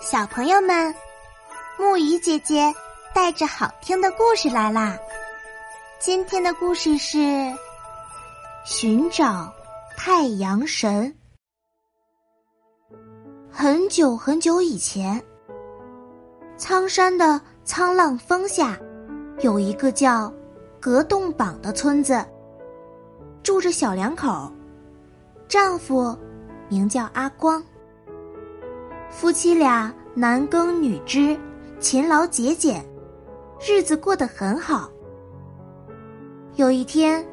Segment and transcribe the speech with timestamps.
[0.00, 0.94] 小朋友们，
[1.76, 2.72] 木鱼姐姐
[3.12, 4.96] 带着好听的故事来啦！
[5.98, 7.18] 今天的故事是
[8.64, 9.52] 寻找
[9.96, 11.12] 太阳神。
[13.50, 15.20] 很久很久以前，
[16.56, 18.78] 苍山的沧浪峰下，
[19.40, 20.32] 有一个叫
[20.78, 22.24] 格洞榜的村子，
[23.42, 24.48] 住着小两口，
[25.48, 26.16] 丈夫
[26.68, 27.60] 名叫阿光。
[29.10, 31.36] 夫妻俩男耕女织，
[31.80, 32.84] 勤劳节俭，
[33.60, 34.88] 日子过得很好。
[36.54, 37.26] 有一天，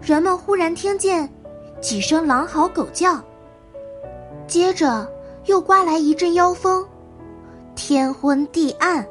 [0.00, 1.28] 人们忽然听见
[1.80, 3.20] 几声狼嚎狗叫，
[4.46, 5.10] 接着
[5.46, 6.86] 又刮来一阵妖风，
[7.74, 9.04] 天昏地暗。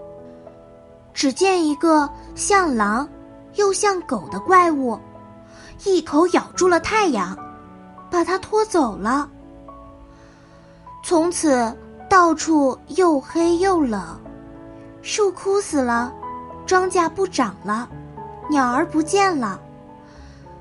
[1.14, 3.08] 只见一个像狼
[3.56, 4.98] 又像狗的怪物，
[5.84, 7.38] 一口咬住了太阳，
[8.10, 9.30] 把它拖走了。
[11.04, 11.76] 从此。
[12.16, 14.02] 到处又黑又冷，
[15.02, 16.14] 树枯死了，
[16.66, 17.90] 庄稼不长了，
[18.50, 19.60] 鸟儿不见了。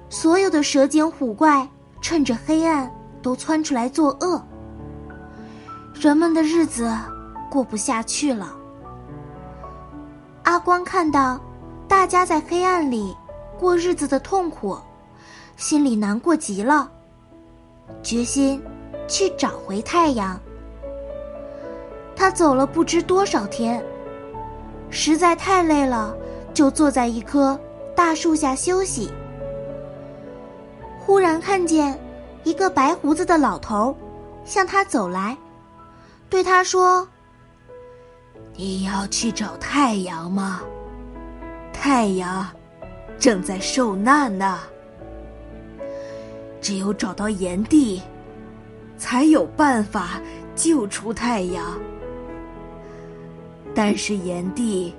[0.08, 1.64] 所有的蛇精虎怪
[2.00, 4.44] 趁着黑暗都窜出来作恶，
[5.94, 6.92] 人们的日子
[7.48, 8.52] 过不下去了。
[10.42, 11.40] 阿光看到
[11.86, 13.16] 大家在黑暗里
[13.60, 14.76] 过日子的痛苦，
[15.56, 16.90] 心里难过极了，
[18.02, 18.60] 决心
[19.06, 20.36] 去找回太阳。
[22.16, 23.84] 他走了不知多少天，
[24.88, 26.16] 实在太累了，
[26.54, 27.58] 就坐在一棵
[27.94, 29.10] 大树下休息。
[31.00, 31.98] 忽然看见
[32.44, 33.94] 一个白胡子的老头
[34.44, 35.36] 向他走来，
[36.30, 37.06] 对他说
[38.56, 40.62] ：“你要去找太阳吗？
[41.72, 42.48] 太阳
[43.18, 44.60] 正在受难呢。
[46.60, 48.00] 只有找到炎帝，
[48.96, 50.20] 才有办法
[50.54, 51.64] 救出太阳。”
[53.74, 54.94] 但是炎帝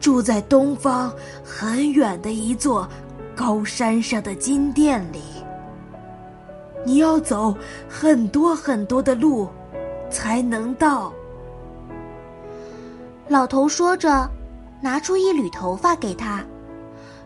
[0.00, 1.12] 住在东方
[1.44, 2.88] 很远的一座
[3.36, 5.20] 高山上的金殿里，
[6.84, 7.56] 你要走
[7.88, 9.48] 很多很多的路
[10.10, 11.12] 才能到。
[13.28, 14.28] 老头说着，
[14.82, 16.44] 拿出一缕头发给他，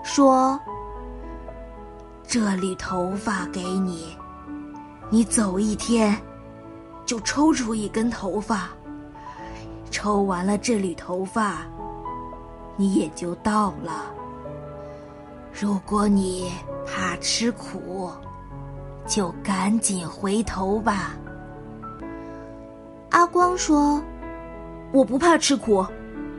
[0.04, 0.60] 说
[2.28, 4.16] ：“这缕头发给你，
[5.10, 6.16] 你走一天，
[7.04, 8.68] 就抽出一根头发。”
[9.90, 11.62] 抽完了这缕头发，
[12.76, 14.06] 你也就到了。
[15.52, 16.50] 如果你
[16.86, 18.10] 怕吃苦，
[19.06, 21.16] 就赶紧回头吧。
[23.10, 24.02] 阿光说
[24.92, 25.84] ：“我不怕吃苦，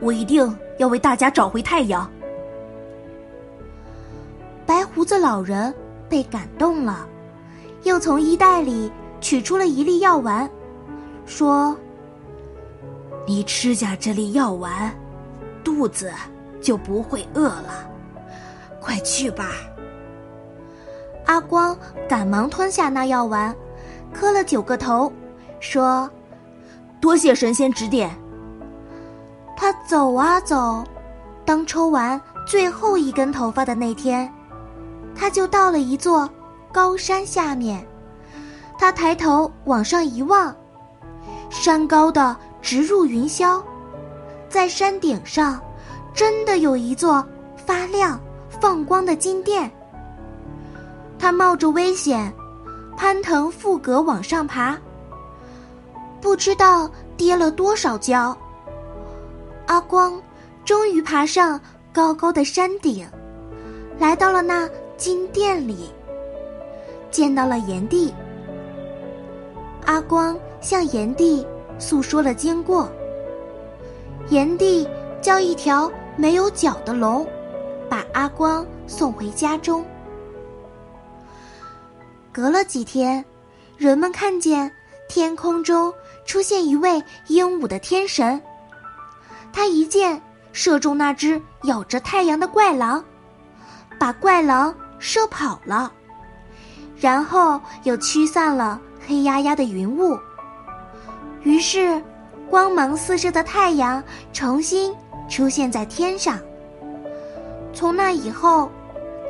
[0.00, 2.10] 我一定要为大家找回太阳。”
[4.64, 5.74] 白胡子老人
[6.08, 7.06] 被感动了，
[7.82, 8.90] 又从衣袋里
[9.20, 10.48] 取出了一粒药丸，
[11.26, 11.76] 说。
[13.30, 14.92] 你吃下这粒药丸，
[15.62, 16.12] 肚子
[16.60, 17.88] 就不会饿了。
[18.80, 19.50] 快去吧！
[21.26, 23.54] 阿光赶忙吞下那药丸，
[24.12, 25.12] 磕了九个头，
[25.60, 26.10] 说
[27.00, 28.10] ：“多谢神仙指点。”
[29.56, 30.82] 他走啊走，
[31.44, 34.28] 当抽完最后一根头发的那天，
[35.14, 36.28] 他就到了一座
[36.72, 37.86] 高山下面。
[38.76, 40.52] 他抬头往上一望，
[41.48, 42.36] 山高的。
[42.62, 43.62] 直入云霄，
[44.48, 45.60] 在山顶上，
[46.14, 47.24] 真的有一座
[47.56, 48.20] 发亮、
[48.60, 49.70] 放光的金殿。
[51.18, 52.32] 他冒着危险，
[52.96, 54.76] 攀藤附阁往上爬，
[56.20, 58.36] 不知道跌了多少跤。
[59.66, 60.20] 阿光
[60.64, 61.60] 终于爬上
[61.92, 63.06] 高高的山顶，
[63.98, 65.90] 来到了那金殿里，
[67.10, 68.12] 见到了炎帝。
[69.86, 71.46] 阿光向炎帝。
[71.80, 72.88] 诉说了经过。
[74.28, 74.86] 炎帝
[75.20, 77.26] 叫一条没有脚的龙，
[77.88, 79.84] 把阿光送回家中。
[82.30, 83.24] 隔了几天，
[83.76, 84.70] 人们看见
[85.08, 85.92] 天空中
[86.24, 88.40] 出现一位英武的天神，
[89.52, 90.22] 他一箭
[90.52, 93.04] 射中那只咬着太阳的怪狼，
[93.98, 95.92] 把怪狼射跑了，
[96.96, 100.16] 然后又驱散了黑压压的云雾。
[101.42, 102.02] 于是，
[102.50, 104.02] 光芒四射的太阳
[104.32, 104.94] 重新
[105.28, 106.38] 出现在天上。
[107.72, 108.70] 从那以后，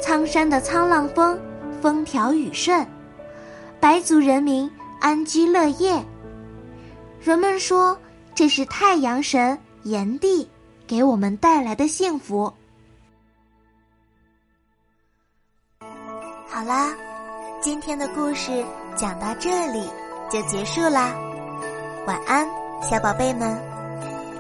[0.01, 1.39] 苍山的沧浪峰
[1.81, 2.87] 风调雨顺，
[3.79, 6.03] 白族人民安居乐业。
[7.21, 7.97] 人们说，
[8.35, 10.49] 这是太阳神炎帝
[10.87, 12.53] 给我们带来的幸福。
[16.49, 16.93] 好啦，
[17.61, 18.65] 今天的故事
[18.97, 19.89] 讲到这里
[20.31, 21.15] 就结束啦。
[22.07, 22.47] 晚安。
[22.83, 23.61] 小宝贝们，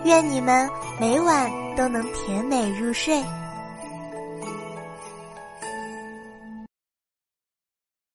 [0.04, 0.68] 愿你们
[0.98, 3.22] 每晚都能甜美入睡。